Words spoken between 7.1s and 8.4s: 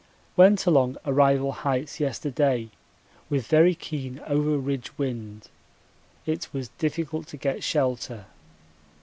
to get shelter.